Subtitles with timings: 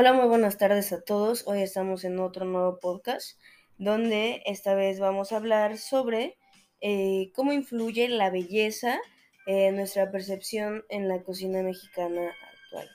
[0.00, 1.42] Hola, muy buenas tardes a todos.
[1.48, 3.36] Hoy estamos en otro nuevo podcast
[3.78, 6.38] donde esta vez vamos a hablar sobre
[6.80, 9.00] eh, cómo influye la belleza
[9.48, 12.88] en nuestra percepción en la cocina mexicana actual.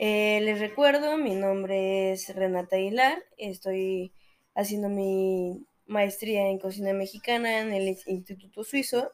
[0.00, 4.12] Eh, les recuerdo, mi nombre es Renata Aguilar, estoy
[4.56, 9.12] haciendo mi maestría en cocina mexicana en el Instituto Suizo.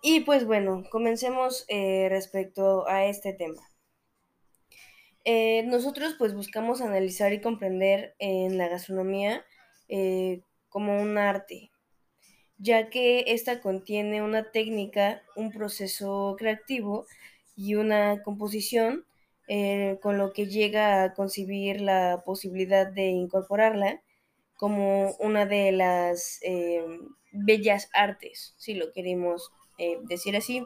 [0.00, 3.71] Y pues bueno, comencemos eh, respecto a este tema.
[5.24, 9.44] Eh, nosotros pues buscamos analizar y comprender en la gastronomía
[9.88, 11.70] eh, como un arte,
[12.58, 17.06] ya que esta contiene una técnica, un proceso creativo
[17.54, 19.04] y una composición
[19.46, 24.02] eh, con lo que llega a concebir la posibilidad de incorporarla
[24.56, 26.40] como una de las
[27.32, 29.50] bellas artes, si lo queremos
[30.08, 30.64] decir así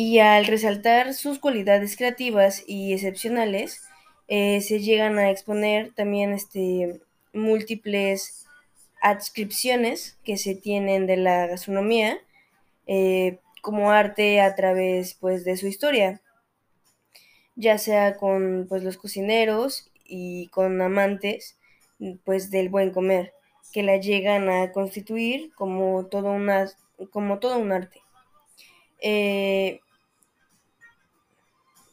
[0.00, 3.82] y al resaltar sus cualidades creativas y excepcionales,
[4.28, 7.00] eh, se llegan a exponer también este,
[7.32, 8.46] múltiples
[9.02, 12.16] adscripciones que se tienen de la gastronomía
[12.86, 16.22] eh, como arte a través pues, de su historia,
[17.56, 21.58] ya sea con pues, los cocineros y con amantes
[22.24, 23.32] pues, del buen comer,
[23.72, 26.70] que la llegan a constituir como todo, una,
[27.10, 28.00] como todo un arte.
[29.00, 29.80] Eh,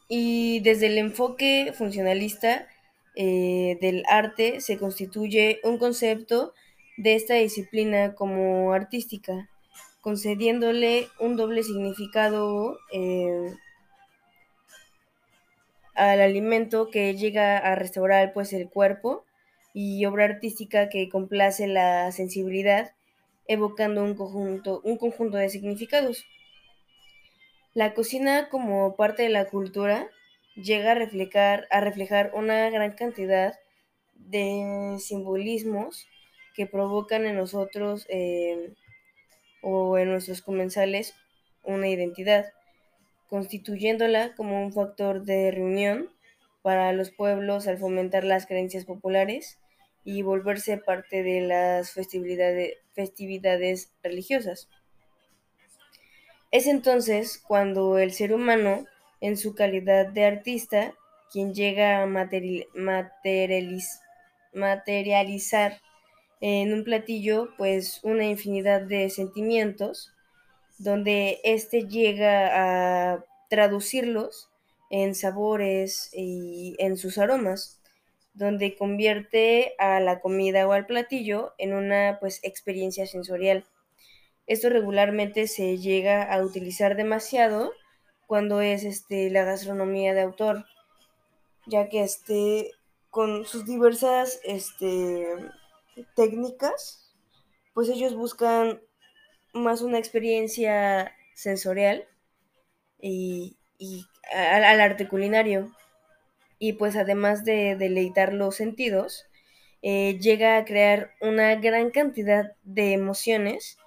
[0.08, 2.67] y desde el enfoque funcionalista
[3.16, 6.53] eh, del arte se constituye un concepto
[6.98, 9.50] de esta disciplina como artística,
[10.02, 13.53] concediéndole un doble significado eh,
[15.95, 19.26] al alimento que llega a restaurar pues el cuerpo
[19.73, 22.94] y obra artística que complace la sensibilidad,
[23.48, 26.26] evocando un conjunto, un conjunto de significados.
[27.76, 30.09] La cocina como parte de la cultura
[30.56, 33.54] llega a reflejar, a reflejar una gran cantidad
[34.14, 36.08] de simbolismos
[36.56, 38.73] que provocan en nosotros eh,
[39.61, 41.16] o en nuestros comensales
[41.64, 42.45] una identidad,
[43.27, 46.10] constituyéndola como un factor de reunión
[46.61, 49.60] para los pueblos al fomentar las creencias populares
[50.05, 54.70] y volverse parte de las festividades, festividades religiosas.
[56.55, 58.86] Es entonces cuando el ser humano,
[59.20, 60.93] en su calidad de artista,
[61.30, 62.05] quien llega a
[64.54, 65.82] materializar
[66.39, 70.14] en un platillo pues una infinidad de sentimientos,
[70.77, 74.49] donde éste llega a traducirlos
[74.89, 77.82] en sabores y en sus aromas,
[78.33, 83.66] donde convierte a la comida o al platillo en una pues experiencia sensorial
[84.48, 87.72] esto regularmente se llega a utilizar demasiado
[88.28, 90.66] cuando es este, la gastronomía de autor,
[91.66, 92.72] ya que este,
[93.10, 95.26] con sus diversas este,
[96.16, 97.14] técnicas,
[97.73, 98.82] pues ellos buscan
[99.54, 102.08] más una experiencia sensorial
[103.00, 103.58] y,
[104.34, 105.72] al, arte culinario.
[106.58, 109.26] Y pues además de deleitar los sentidos,
[109.82, 113.78] eh, llega a crear una gran cantidad de emociones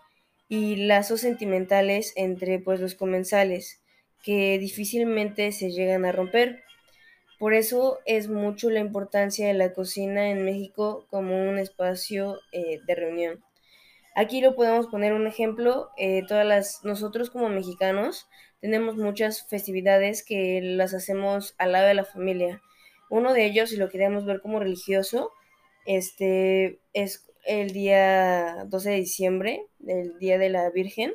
[0.48, 3.80] y lazos sentimentales entre pues los comensales
[4.22, 6.62] que difícilmente se llegan a romper.
[7.38, 12.80] Por eso es mucho la importancia de la cocina en México como un espacio eh,
[12.86, 13.44] de reunión.
[14.16, 18.26] Aquí lo podemos poner un ejemplo, eh, todas las, nosotros como mexicanos
[18.60, 22.60] tenemos muchas festividades que las hacemos al lado de la familia.
[23.10, 25.30] Uno de ellos, si lo queremos ver como religioso,
[25.86, 31.14] este, es el día 12 de diciembre, el Día de la Virgen,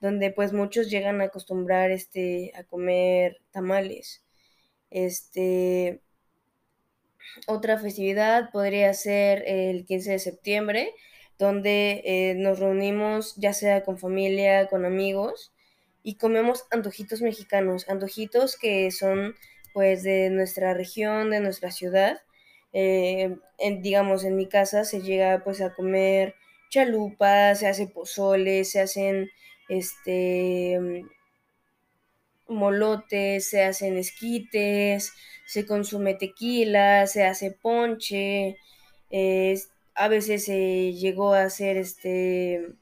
[0.00, 4.24] donde pues muchos llegan a acostumbrar este, a comer tamales.
[4.90, 6.00] Este,
[7.46, 10.94] otra festividad podría ser el 15 de septiembre,
[11.38, 15.52] donde eh, nos reunimos ya sea con familia, con amigos,
[16.02, 19.34] y comemos antojitos mexicanos, antojitos que son
[19.74, 22.20] pues de nuestra región, de nuestra ciudad,
[22.72, 23.36] eh,
[23.80, 26.34] digamos, en mi casa se llega pues a comer
[26.70, 29.30] chalupas, se hace pozole, se hacen
[29.68, 31.04] este
[32.48, 35.12] molotes, se hacen esquites,
[35.46, 38.56] se consume tequila, se hace ponche,
[39.94, 42.76] a veces se llegó a hacer este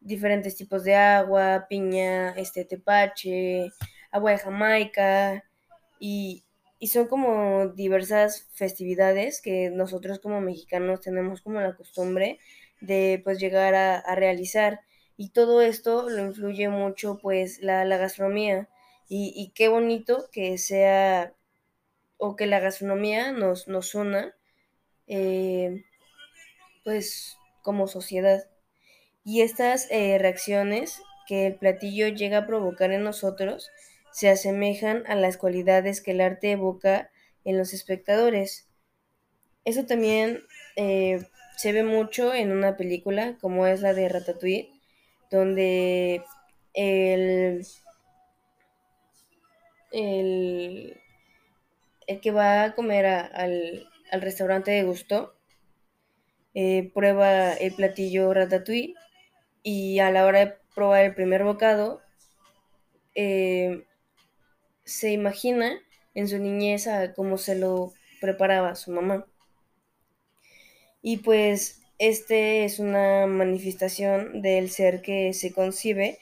[0.00, 3.72] diferentes tipos de agua, piña, este tepache,
[4.10, 5.44] agua de Jamaica
[5.98, 6.43] y,
[6.84, 12.38] y son como diversas festividades que nosotros como mexicanos tenemos como la costumbre
[12.82, 14.80] de pues llegar a, realizar
[15.16, 18.68] y todo esto lo influye mucho pues la, gastronomía
[19.08, 21.32] y, qué bonito que sea
[22.18, 24.34] o que la gastronomía nos, nos una,
[25.06, 25.86] eh,
[26.84, 28.44] pues como sociedad.
[29.24, 33.70] Y estas eh, reacciones que el platillo llega a provocar en nosotros
[34.14, 37.10] se asemejan a las cualidades que el arte evoca
[37.44, 38.68] en los espectadores.
[39.64, 40.44] Eso también
[40.76, 41.26] eh,
[41.56, 44.70] se ve mucho en una película como es la de Ratatouille,
[45.32, 46.22] donde
[46.74, 47.66] el,
[49.90, 51.00] el,
[52.22, 55.34] que va a comer al, restaurante de Gusto
[56.54, 58.94] eh, prueba el platillo Ratatouille
[59.64, 62.00] y a la hora de probar el primer bocado
[63.16, 63.84] eh,
[64.84, 65.80] se imagina
[66.14, 69.26] en su niñez a cómo se lo preparaba su mamá.
[71.02, 76.18] Y pues este es una manifestación del ser que se concibe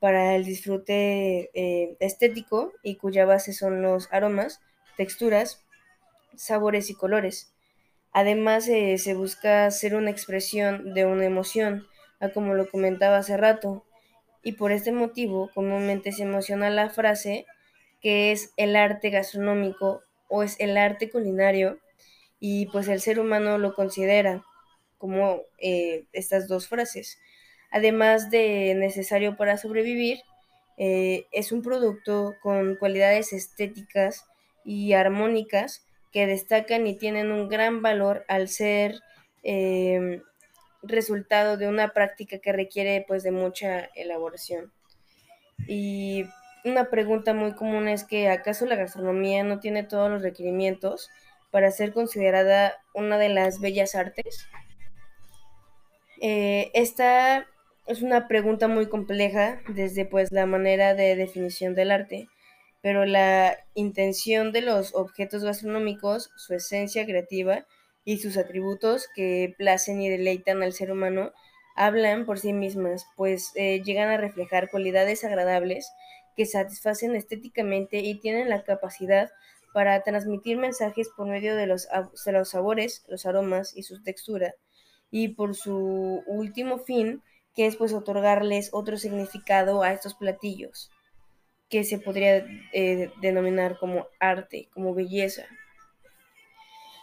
[0.00, 4.60] para el disfrute eh, estético y cuya base son los aromas,
[4.96, 5.64] texturas,
[6.36, 7.54] sabores y colores.
[8.12, 11.86] Además, eh, se busca ser una expresión de una emoción,
[12.32, 13.84] como lo comentaba hace rato,
[14.42, 17.46] y por este motivo comúnmente se emociona la frase
[18.04, 21.78] que es el arte gastronómico o es el arte culinario
[22.38, 24.44] y pues el ser humano lo considera
[24.98, 27.18] como eh, estas dos frases.
[27.70, 30.18] Además de necesario para sobrevivir,
[30.76, 34.26] eh, es un producto con cualidades estéticas
[34.66, 39.00] y armónicas que destacan y tienen un gran valor al ser
[39.44, 40.20] eh,
[40.82, 44.70] resultado de una práctica que requiere pues de mucha elaboración.
[45.66, 46.26] Y
[46.64, 51.10] una pregunta muy común es que ¿acaso la gastronomía no tiene todos los requerimientos
[51.50, 54.48] para ser considerada una de las bellas artes?
[56.20, 57.46] Eh, esta
[57.86, 62.28] es una pregunta muy compleja desde pues la manera de definición del arte,
[62.80, 67.66] pero la intención de los objetos gastronómicos, su esencia creativa
[68.04, 71.32] y sus atributos que placen y deleitan al ser humano
[71.76, 75.90] hablan por sí mismas, pues eh, llegan a reflejar cualidades agradables
[76.36, 79.30] que satisfacen estéticamente y tienen la capacidad
[79.72, 81.88] para transmitir mensajes por medio de los,
[82.26, 84.54] los sabores, los aromas y su textura,
[85.10, 87.22] y por su último fin,
[87.54, 90.90] que es pues otorgarles otro significado a estos platillos,
[91.68, 95.44] que se podría eh, denominar como arte, como belleza.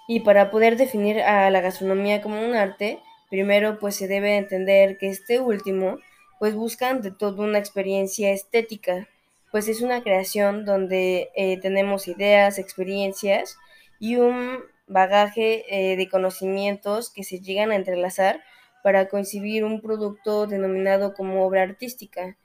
[0.07, 2.99] Y para poder definir a la gastronomía como un arte,
[3.29, 5.99] primero pues se debe entender que este último
[6.39, 9.07] pues busca ante todo una experiencia estética,
[9.51, 13.57] pues es una creación donde eh, tenemos ideas, experiencias
[13.99, 18.41] y un bagaje eh, de conocimientos que se llegan a entrelazar
[18.83, 22.37] para concebir un producto denominado como obra artística.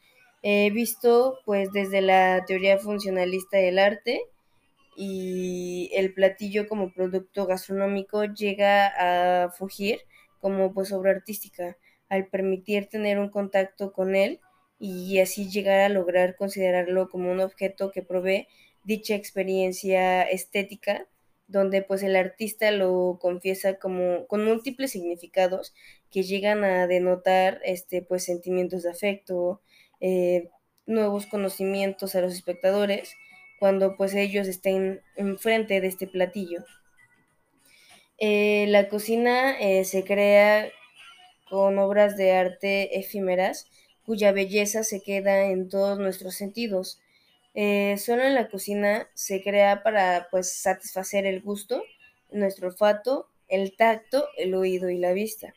[0.43, 4.21] He visto pues desde la teoría funcionalista del arte
[4.97, 10.01] y el platillo como producto gastronómico llega a fugir
[10.41, 11.77] como pues obra artística
[12.09, 14.41] al permitir tener un contacto con él
[14.79, 18.49] y así llegar a lograr considerarlo como un objeto que provee
[18.85, 21.07] dicha experiencia estética
[21.49, 25.75] donde pues el artista lo confiesa como con múltiples significados
[26.11, 29.61] que llegan a denotar este pues sentimientos de afecto,
[30.01, 30.49] eh,
[30.87, 33.15] nuevos conocimientos a los espectadores
[33.59, 36.65] cuando pues ellos estén enfrente de este platillo.
[38.19, 40.69] Eh, la cocina eh, se crea
[41.49, 43.71] con obras de arte efímeras
[44.07, 47.01] cuya belleza se queda en todos nuestros sentidos.
[47.55, 51.83] Eh, solo en la cocina se crea para pues satisfacer el gusto,
[52.31, 55.55] nuestro olfato, el tacto, el oído y la vista.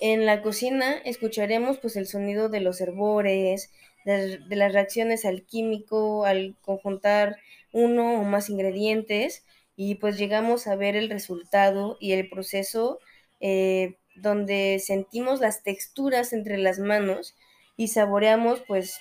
[0.00, 3.70] En la cocina escucharemos pues el sonido de los herbores,
[4.04, 7.36] de, las reacciones al químico, al conjuntar
[7.72, 9.44] uno o más ingredientes
[9.76, 12.98] y pues llegamos a ver el resultado y el proceso
[13.40, 17.36] eh, donde sentimos las texturas entre las manos
[17.76, 19.00] y saboreamos pues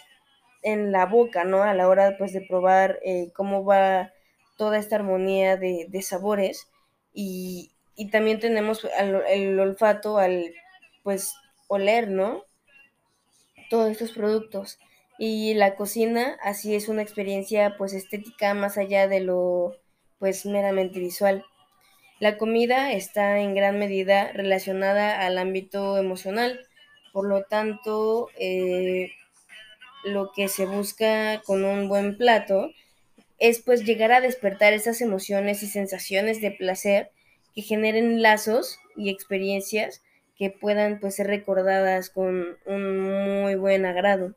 [0.62, 1.64] en la boca, ¿no?
[1.64, 4.12] A la hora pues de probar eh, cómo va
[4.58, 6.70] toda esta armonía de, sabores
[7.14, 7.72] y,
[8.12, 8.88] también tenemos
[9.30, 10.54] el, olfato al
[11.04, 11.34] pues
[11.68, 12.44] oler, ¿no?
[13.70, 14.80] Todos estos productos.
[15.18, 19.76] Y la cocina así es una experiencia pues estética más allá de lo
[20.18, 21.46] pues meramente visual.
[22.20, 26.60] La comida está en gran medida relacionada al ámbito emocional,
[27.14, 29.12] por lo tanto, eh,
[30.04, 32.72] lo que se busca con un buen plato
[33.38, 37.12] es pues llegar a despertar esas emociones y sensaciones de placer
[37.56, 40.04] que generen lazos y experiencias
[40.38, 44.36] que puedan pues ser recordadas con un muy buen agrado.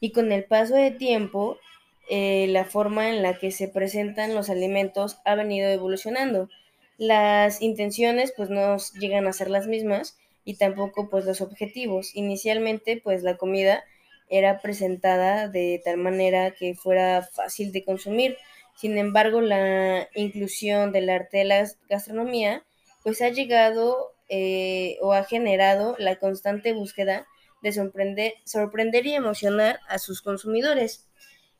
[0.00, 1.58] Y con el paso de tiempo,
[2.08, 6.48] eh, la forma en la que se presentan los alimentos ha venido evolucionando.
[6.98, 12.14] Las intenciones pues no llegan a ser las mismas y tampoco pues los objetivos.
[12.14, 13.84] Inicialmente pues la comida
[14.28, 18.36] era presentada de tal manera que fuera fácil de consumir.
[18.76, 22.64] Sin embargo, la inclusión del arte de la gastronomía
[23.02, 27.26] pues ha llegado eh, o ha generado la constante búsqueda
[27.62, 31.06] de sorprender, sorprender y emocionar a sus consumidores.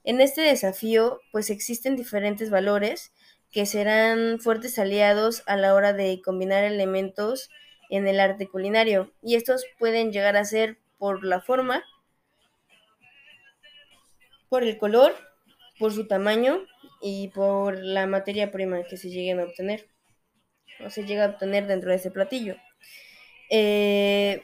[0.04, 3.12] En este desafío, pues existen diferentes valores
[3.52, 7.50] que serán fuertes aliados a la hora de combinar elementos
[7.88, 11.84] en el arte culinario, y estos pueden llegar a ser por la forma,
[14.48, 15.14] por el color,
[15.78, 16.64] por su tamaño
[17.00, 19.86] y por la materia prima que se lleguen a obtener
[20.84, 22.56] o se llega a obtener dentro de ese platillo.
[23.50, 24.42] Eh,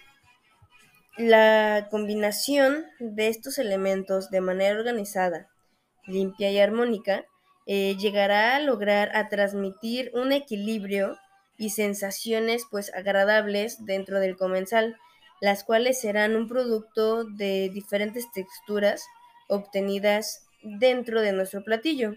[1.18, 5.48] la combinación de estos elementos de manera organizada
[6.06, 7.24] limpia y armónica,
[7.66, 11.16] eh, llegará a lograr a transmitir un equilibrio
[11.56, 14.96] y sensaciones pues agradables dentro del comensal,
[15.40, 19.04] las cuales serán un producto de diferentes texturas
[19.48, 22.14] obtenidas dentro de nuestro platillo.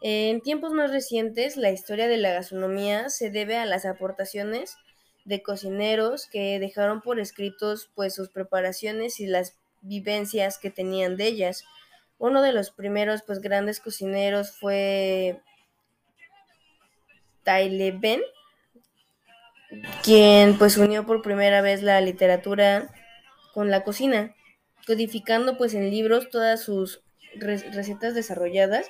[0.00, 4.76] En tiempos más recientes, la historia de la gastronomía se debe a las aportaciones
[5.24, 11.26] de cocineros que dejaron por escritos pues sus preparaciones y las vivencias que tenían de
[11.26, 11.64] ellas.
[12.22, 15.40] Uno de los primeros pues grandes cocineros fue
[17.42, 18.20] Taile Ben,
[20.04, 22.94] quien pues unió por primera vez la literatura
[23.52, 24.36] con la cocina,
[24.86, 27.02] codificando pues en libros todas sus
[27.40, 28.86] recetas desarrolladas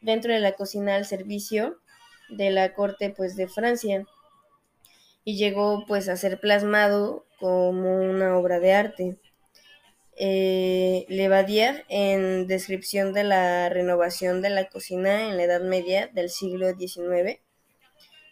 [0.00, 1.80] dentro de la cocina al servicio
[2.28, 4.06] de la corte pues de Francia.
[5.24, 9.18] Y llegó pues a ser plasmado como una obra de arte
[10.18, 16.30] eh, Levadier en descripción de la renovación de la cocina en la Edad Media del
[16.30, 17.40] siglo XIX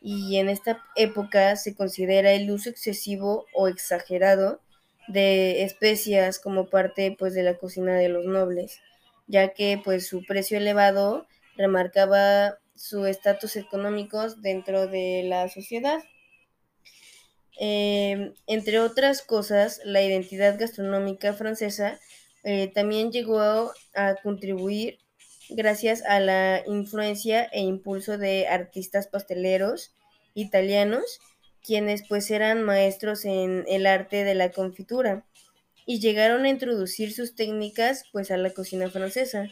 [0.00, 4.60] y en esta época se considera el uso excesivo o exagerado
[5.08, 8.80] de especias como parte pues de la cocina de los nobles,
[9.26, 11.26] ya que pues su precio elevado
[11.56, 16.02] remarcaba su estatus económico dentro de la sociedad.
[17.58, 21.98] Em, entre otras cosas, la identidad gastronómica francesa
[22.44, 24.98] eh, también llegó a, contribuir
[25.48, 29.94] gracias a la influencia e impulso de artistas pasteleros
[30.34, 31.20] italianos,
[31.62, 35.24] quienes pues eran maestros en el arte de la confitura
[35.86, 39.48] y llegaron a introducir sus técnicas pues a la cocina francesa.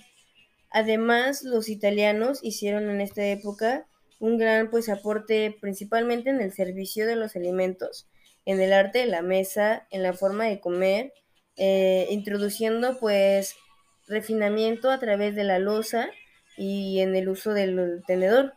[0.70, 3.86] Además, los italianos hicieron en esta época
[4.18, 8.08] un gran pues aporte principalmente en el servicio de los alimentos,
[8.44, 11.12] en el arte de la mesa, en la forma de comer,
[11.56, 13.56] eh, introduciendo pues
[14.06, 16.08] refinamiento a través de la loza
[16.56, 18.52] y en el uso del tenedor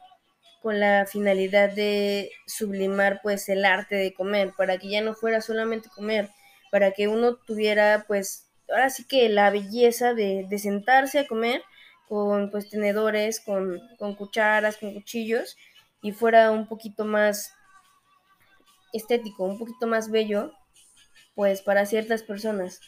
[0.62, 5.42] con la finalidad de sublimar pues el arte de comer para que ya no fuera
[5.42, 6.30] solamente comer
[6.72, 11.62] para que uno tuviera pues ahora sí que la belleza de sentarse a comer
[12.08, 15.58] con pues tenedores, con, con cucharas, con cuchillos
[16.02, 17.54] y fuera un poquito más
[18.94, 20.52] estético, un poquito más bello,
[21.36, 22.80] pues para ciertas personas.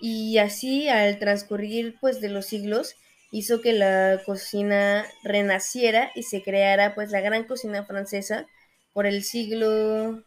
[0.00, 2.96] Y así al transcurrir pues de los siglos
[3.32, 8.46] hizo que la cocina renaciera y se creara pues la gran cocina francesa
[8.92, 10.22] por el siglo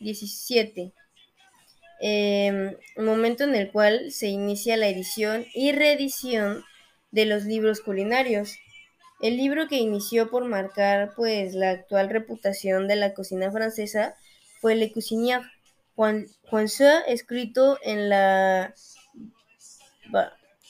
[0.00, 0.92] XVII.
[2.00, 6.64] Em, momento en el cual se inicia la edición y reedición
[7.10, 8.56] de los libros culinarios.
[9.20, 14.14] El libro que inició por marcar pues la actual reputación de la cocina francesa
[14.60, 15.42] fue Le Cuisinier,
[15.94, 16.26] Juan,
[17.06, 18.74] escrito en la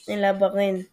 [0.06, 0.88] en la Barren.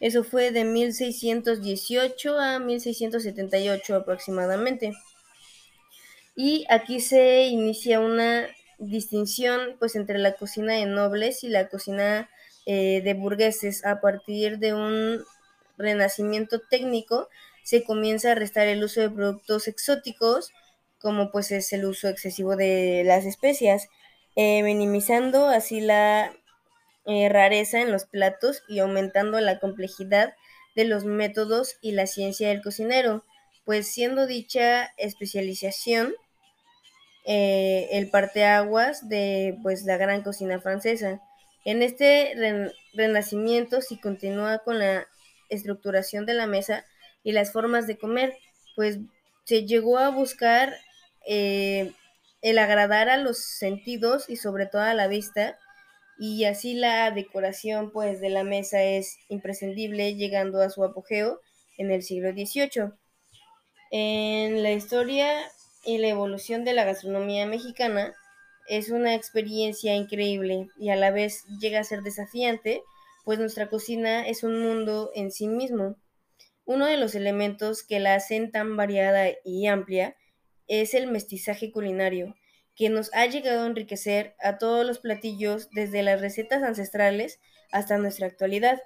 [0.00, 4.92] Eso fue de 1618 a 1678 aproximadamente.
[6.36, 8.46] Y aquí se inicia una
[8.78, 12.28] distinción pues entre la cocina de nobles y la cocina
[12.66, 15.22] eh, de burgueses a partir de un
[15.76, 17.28] renacimiento técnico
[17.62, 20.50] se comienza a restar el uso de productos exóticos
[20.98, 23.88] como pues es el uso excesivo de las especias
[24.34, 26.32] eh, minimizando así la
[27.04, 30.34] eh, rareza en los platos y aumentando la complejidad
[30.74, 33.24] de los métodos y la ciencia del cocinero.
[33.66, 36.14] Pues siendo dicha especialización
[37.26, 41.22] el parteaguas de pues la gran cocina francesa
[41.64, 45.06] en este renacimiento se continúa con la
[45.48, 46.84] estructuración de la mesa
[47.22, 48.34] y las formas de comer,
[48.76, 48.98] pues
[49.44, 50.74] se llegó a buscar
[51.26, 51.92] eh,
[52.42, 55.58] el agradar a los sentidos y sobre todo a la vista,
[56.18, 61.40] y así la decoración pues de la mesa es imprescindible llegando a su apogeo
[61.76, 62.92] en el siglo XVIII.
[63.90, 65.50] En la historia
[65.84, 68.14] y la evolución de la gastronomía mexicana
[68.68, 72.82] es una experiencia increíble y a la vez llega a ser desafiante,
[73.24, 75.96] pues nuestra cocina es un mundo en sí mismo.
[76.64, 80.16] Uno de los elementos que la hacen tan variada y amplia
[80.66, 82.34] es el mestizaje culinario,
[82.74, 87.38] que nos ha llegado a enriquecer a todos los platillos desde las recetas ancestrales
[87.70, 88.80] hasta nuestra actualidad.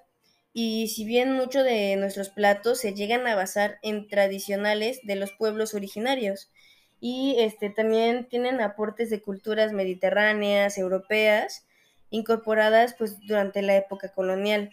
[0.52, 5.32] Y si bien muchos de nuestros platos se llegan a basar en tradicionales de los
[5.32, 6.50] pueblos originarios,
[7.00, 11.66] y este, también tienen aportes de culturas mediterráneas, europeas,
[12.10, 14.70] incorporadas pues durante la época colonial.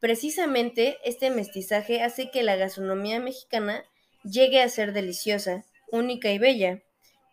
[0.00, 3.84] Precisamente este mestizaje hace que la gastronomía mexicana
[4.22, 6.82] llegue a ser deliciosa, única y bella,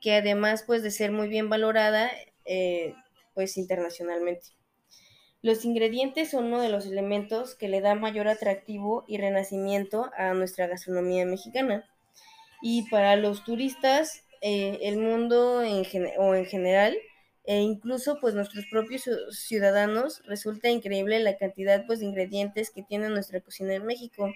[0.02, 2.10] que además pues de ser muy bien valorada
[2.46, 2.96] eh,
[3.34, 4.48] pues internacionalmente.
[5.42, 10.34] Los ingredientes son uno de los elementos que le da mayor atractivo y renacimiento a
[10.34, 11.88] nuestra gastronomía mexicana.
[12.62, 15.86] Y para los turistas, eh, el mundo en
[16.18, 16.96] o en general,
[17.46, 23.10] e incluso pues nuestros propios ciudadanos, resulta increíble la cantidad pues de ingredientes que tiene
[23.10, 24.32] nuestra cocina en México.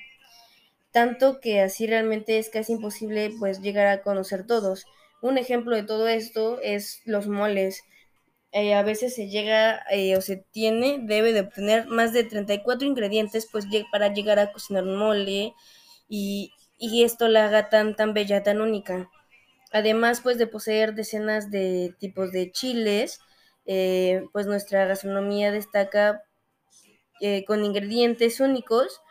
[0.92, 4.86] Tanto que así realmente es casi imposible pues llegar a conocer todos.
[5.22, 7.84] Un ejemplo de todo esto es los moles.
[8.52, 12.88] Eh, a veces se llega eh, o se tiene, debe de obtener más de 34
[12.88, 15.54] ingredientes pues para llegar a cocinar un mole
[16.08, 19.10] y, y esto la haga tan, tan bella, tan única.
[19.72, 23.20] Además, pues de poseer decenas de tipos de chiles,
[23.66, 26.24] eh, pues nuestra gastronomía destaca
[27.22, 29.02] eh, con ingredientes únicos,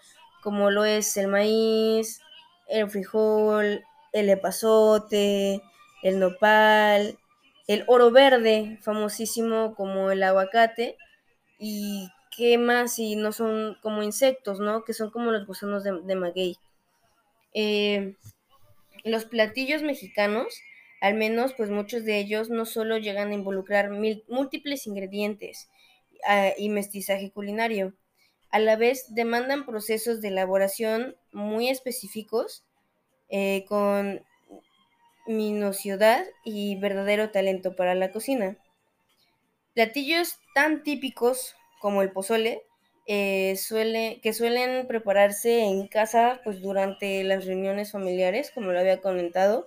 [0.43, 2.21] como lo es el maíz,
[2.69, 5.63] el frijol, el epazote,
[6.03, 7.19] el nopal,
[7.67, 10.97] el oro verde, famosísimo como el aguacate,
[11.59, 14.85] y qué más si no son como insectos, ¿no?
[14.85, 16.57] Que son como los gusanos de maguey.
[17.55, 18.15] Eh,
[19.05, 20.61] los platillos mexicanos,
[21.01, 25.69] al menos pues muchos de ellos no solo llegan a involucrar múltiples ingredientes
[26.27, 27.95] ah, y mestizaje culinario,
[28.51, 32.65] a la vez demandan procesos de elaboración muy específicos
[33.29, 34.25] eh, con
[35.27, 38.57] minuciosidad y verdadero talento para la cocina.
[39.75, 42.63] Platillos tan típicos como el pozole
[43.09, 49.01] eh, suele, que suelen prepararse en casa pues durante las reuniones familiares, como lo había
[49.01, 49.67] comentado,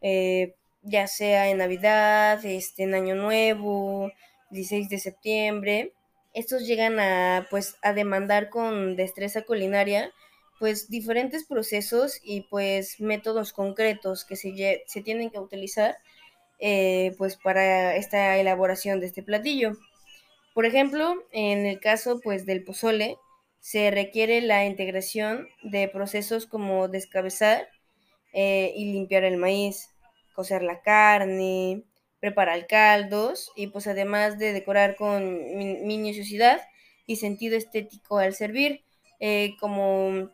[0.00, 4.10] eh, ya sea en Navidad, este, en Año Nuevo,
[4.50, 5.92] 16 de septiembre.
[6.34, 10.12] Estos llegan a, pues, a demandar con destreza culinaria
[10.58, 15.98] pues diferentes procesos y pues métodos concretos que se, se tienen que utilizar
[16.58, 19.76] eh, pues para esta elaboración de este platillo.
[20.58, 23.16] Por ejemplo, en el caso pues del pozole,
[23.60, 27.68] se requiere la integración de procesos como descabezar
[28.32, 29.94] eh, y limpiar el maíz,
[30.34, 31.84] cocer la carne,
[32.18, 35.22] preparar caldos y pues además de decorar con
[35.86, 36.60] minuciosidad
[37.06, 38.82] y sentido estético al servir,
[39.20, 40.28] eh, como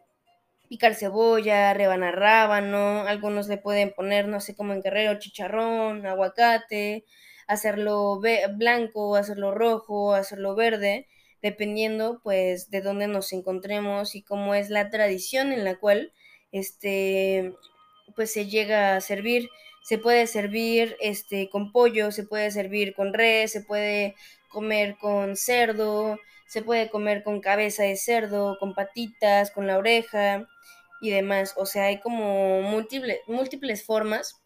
[0.70, 7.04] picar cebolla, rebanar rábano, algunos le pueden poner, no sé, como en guerrero, chicharrón, aguacate,
[7.46, 8.20] hacerlo
[8.57, 11.07] blanco, hacerlo rojo, hacerlo verde,
[11.42, 16.12] dependiendo pues de dónde nos encontremos y cómo es la tradición en la cual
[16.52, 17.54] este
[18.16, 19.48] pues se llega a servir.
[19.83, 24.14] Se puede servir este con pollo, se puede servir con res, se puede
[24.48, 30.48] comer con cerdo, se puede comer con cabeza de cerdo, con patitas, con la oreja
[31.02, 31.54] y demás.
[31.57, 34.40] O sea, hay como múltiples, múltiples formas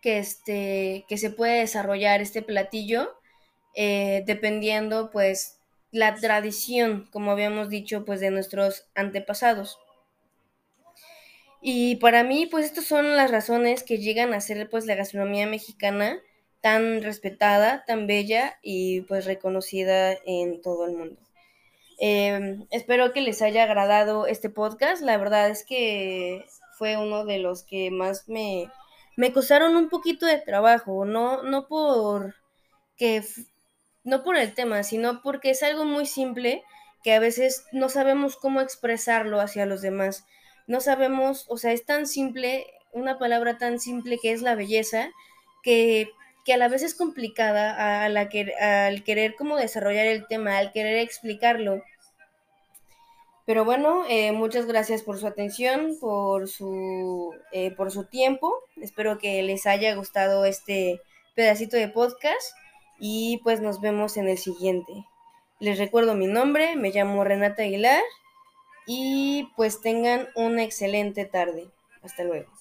[0.00, 3.18] que, este, que se puede desarrollar este platillo
[3.74, 5.58] eh, dependiendo pues
[5.90, 9.78] la tradición, como habíamos dicho, pues de nuestros antepasados.
[11.60, 15.46] Y para mí, pues estas son las razones que llegan a ser pues la gastronomía
[15.46, 16.18] mexicana
[16.60, 21.20] tan respetada, tan bella y pues reconocida en todo el mundo.
[22.00, 25.02] Em, espero que les haya agradado este podcast.
[25.02, 26.44] La verdad es que
[26.76, 28.70] fue uno de los que más me,
[29.18, 32.36] me costaron un poquito de trabajo, no, no por
[32.96, 33.24] que
[34.04, 36.62] no por el tema, sino porque es algo muy simple
[37.02, 40.24] que a veces no sabemos cómo expresarlo hacia los demás.
[40.68, 45.10] No sabemos, o sea, es tan simple, una palabra tan simple que es la belleza,
[45.64, 46.12] que,
[46.44, 48.28] que a la vez es complicada al
[49.02, 51.82] querer como desarrollar el tema, al querer explicarlo.
[53.48, 58.54] Pero bueno, eh, muchas gracias por su atención, por su, eh, por su tiempo.
[58.76, 61.00] Espero que les haya gustado este
[61.34, 62.52] pedacito de podcast.
[63.00, 64.92] y pues nos vemos en el siguiente.
[65.60, 68.02] Les recuerdo mi nombre, me llamo Renata Aguilar
[68.86, 71.70] y pues tengan una excelente tarde.
[72.02, 72.57] Hasta luego.